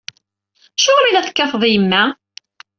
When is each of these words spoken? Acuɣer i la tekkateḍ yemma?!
Acuɣer 0.79 1.05
i 1.05 1.11
la 1.11 1.25
tekkateḍ 1.27 1.63
yemma?! 1.67 2.03